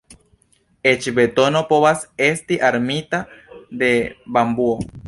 [0.91, 3.23] Eĉ betono povas esti armita
[3.85, 3.95] de
[4.39, 4.79] bambuo.